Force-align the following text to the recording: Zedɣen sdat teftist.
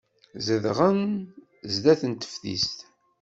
Zedɣen 0.45 0.99
sdat 1.73 2.01
teftist. 2.21 2.77